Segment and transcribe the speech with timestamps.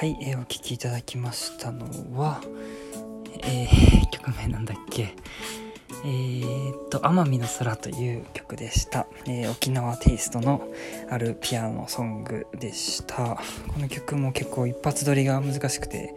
[0.00, 1.86] はい、えー、お聴きいただきましたの
[2.16, 2.40] は、
[3.42, 5.14] えー、 曲名なんだっけ？
[6.04, 10.68] えー、っと「奄美の空」という曲でした、えー、沖縄テイストの
[11.10, 13.38] あるピアノソングでした。
[13.72, 16.14] この曲も結構一発撮りが難しくて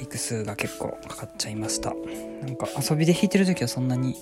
[0.00, 1.94] イク数が結構かかっちゃいました。
[2.42, 4.16] なんか遊びで弾いてる時はそんなに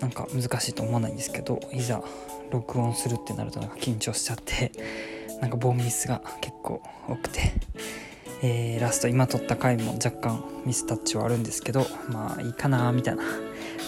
[0.00, 2.02] なんか難しいと思わないんですけどいざ
[2.50, 4.72] 録音するってなるとなんか緊張しちゃって
[5.40, 7.52] なんかボンミスが結構多くて
[8.42, 13.22] えー、ラスト今撮った回も若干ミスタッチはあるんですけどまあいいかなみたいな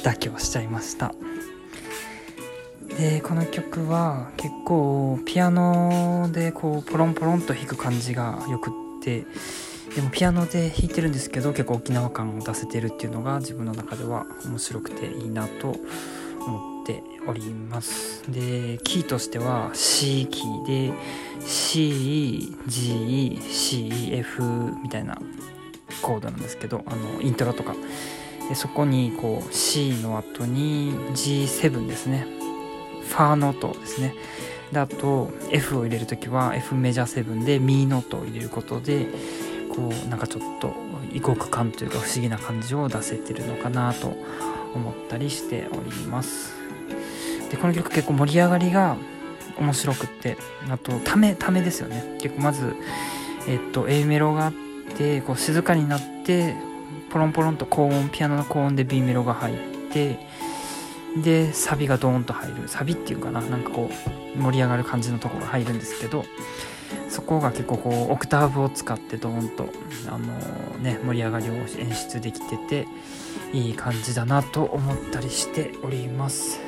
[0.02, 1.14] 妥協しちゃいました。
[2.98, 8.72] でこの曲は結構ピアノでこうポロンポロンと弾く感じがよくっ
[9.02, 9.26] て
[9.96, 15.74] でもピアノで弾いてるんですけど結構沖縄感を出せてるっていうのが自分の中では面白くていいなと
[16.46, 18.22] 思っております。
[18.30, 20.92] でキーとしては C キーで
[21.40, 22.02] CGCF
[24.82, 25.18] みたいな
[26.02, 27.74] コードなんですけどあのイントロとか。
[28.50, 32.26] でそこにこう C の後に G7 ですね。
[33.08, 34.14] ファーノートですね。
[34.72, 39.08] であと F を入れる時は F メジャー7でミーノートを入れることで
[39.66, 40.74] こうなんかちょっと
[41.12, 44.16] 異国感というか不思議な感じを出せてるのかなと
[44.74, 46.54] 思ったりしております。
[47.50, 48.96] でこの曲結構盛り上がりが
[49.58, 50.36] 面白くって
[50.68, 52.16] あとためためですよね。
[52.20, 52.74] 結構まず
[53.48, 54.52] えっと A メロがあっ
[54.96, 56.54] てこう静かになって
[57.10, 59.56] ポロンポロンと高音ピアノの高音で B メロが入っ
[59.92, 60.18] て
[61.22, 62.68] でサビがドーンと入る。
[62.68, 63.40] サビっていうかな？
[63.40, 63.90] なんかこ
[64.36, 66.24] う盛り上がる感じのところが入るんですけど
[67.08, 69.68] そこが結構こうオクターブを使ってドーンと
[70.08, 72.86] あのー、ね盛り上がりを演出できてて
[73.52, 76.60] いい感じだなと思ったりしております。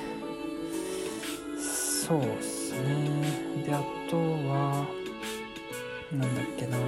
[2.06, 3.62] そうっすね。
[3.66, 4.86] であとは
[6.12, 6.78] なんだっけな。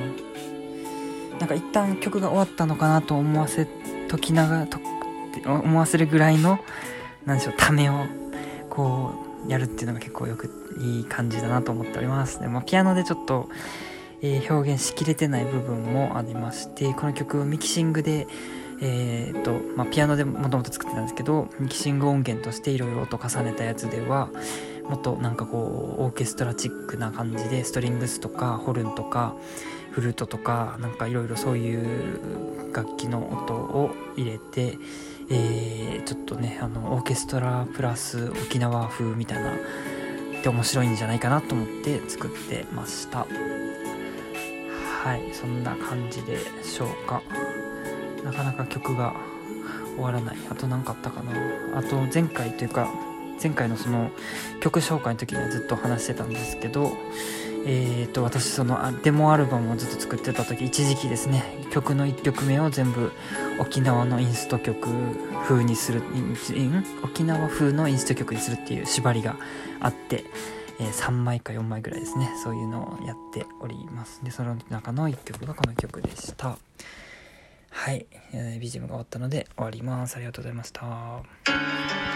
[1.39, 3.67] なんか一旦曲が終わったのかなと思わせ
[4.09, 4.79] ときながらと
[5.47, 6.59] 思わせるぐらいの
[7.25, 8.07] 何でしょうためを
[8.69, 10.51] こうやるっていうのが結構よく
[10.81, 12.41] いい感じだなと思っております。
[12.41, 13.49] で、まあ、ピアノでちょっと、
[14.23, 18.27] えー、表現しきれてない部分もありましてこの曲をミキシングで
[18.83, 24.31] えー、っと、まあ、ピアノでもともと作ってたんですけどミキシング音源としていろいろと重ねたやつでは
[24.89, 29.35] もっとなんかこうオーケストラチックな感じでストリングスとかホルンとか
[29.91, 34.79] フルートとかなんかいろいろそういう楽器の音を入れて、
[35.31, 43.27] えー、ちょっとねあのオーケストラプラス沖縄風みたいなって面白いんじゃないかなと思って作ってました。
[45.03, 47.23] はいそんな感じでしょうか。
[48.25, 49.15] なかなか曲が
[49.95, 50.37] 終わらない。
[50.51, 51.33] あと何かあったかな。
[51.79, 52.89] あと前回というか
[53.43, 54.11] 前回のその
[54.61, 56.93] 曲紹介の時にはずっと話してたんですけど
[57.67, 63.13] えーと、私そのデモアルバムをずっと作ってた時一時期ですね曲の1曲目を全部
[63.59, 64.89] 沖縄のインスト曲
[65.45, 66.03] 風にする
[67.05, 69.37] 沖縄風のインスト曲にするっていう縛りが
[69.81, 70.25] あって、
[70.81, 74.25] えー、3枚か4枚ぐらいですねそういうのをやっております。
[74.25, 76.57] でその中の1曲がこの曲でした。
[77.71, 80.17] はい、えー、BGM が終わったので終わります。
[80.17, 82.10] ありがとうございました。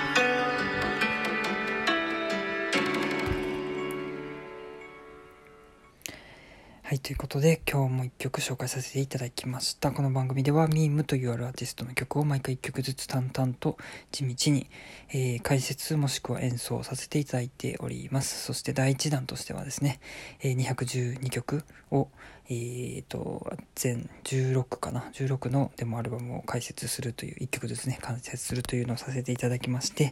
[6.86, 9.90] はい、ということで今日も1曲紹介させていただきました。
[9.90, 13.78] この番組ではミームというあるアーティストの曲を毎回1曲ずつ淡々と
[14.12, 14.69] 地道に、
[15.08, 18.44] えー、解説もしくは演奏させていただいております。
[18.44, 19.98] そして第1弾としてはですね、
[20.42, 22.08] えー、212曲を、
[22.50, 30.10] えーと、全16かな？16のデモアルバムを解説するという1曲ずつね解説するというのをさせていただきまして、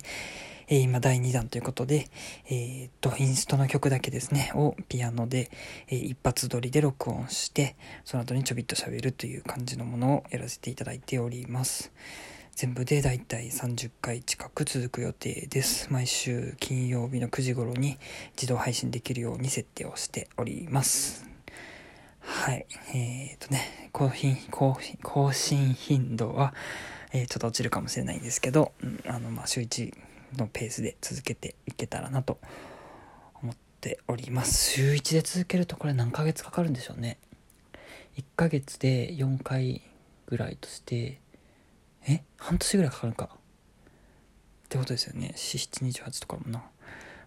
[0.74, 2.08] え、今第2弾ということで、
[2.48, 5.50] え、っと、インストの曲だけですね、をピアノで、
[5.86, 7.76] え、一発撮りで録音して、
[8.06, 11.92] その後にちょびっと喋るという感じのものをやらせていただいております。
[12.56, 15.92] 全部でだいたい30回近く続く予定です。
[15.92, 17.98] 毎週金曜日の9時頃に
[18.34, 21.26] 自動配信できるように設定をしております。
[22.20, 22.64] はい。
[22.94, 24.38] えっ、とね、更新、
[25.02, 26.54] 更新頻度は、
[27.12, 29.92] えー、ちょっと落ちるかもしれないんですけど、うん、あの、まあ、週1
[30.36, 32.38] のペースで続けていけたらなと
[33.42, 34.72] 思っております。
[34.72, 37.18] 週1で続けるとこれ何ヶ月かかるんでしょうね。
[38.16, 39.82] 1ヶ月で4回
[40.26, 41.20] ぐらいとして
[42.06, 42.22] え？
[42.36, 43.30] 半年ぐらいかかるか。
[43.34, 45.34] ってことですよね。
[45.36, 46.62] 4728とかもな。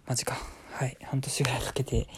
[0.06, 0.36] マジか。
[0.72, 0.96] はい。
[1.02, 2.08] 半年ぐらいかけて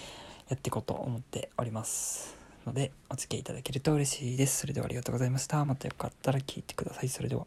[0.48, 2.36] やっていこうと思っております
[2.66, 4.58] のでお付き合いいただけると嬉しいです。
[4.60, 5.64] それではありがとうございました。
[5.64, 7.08] またよかったら聞いてください。
[7.08, 7.46] それでは。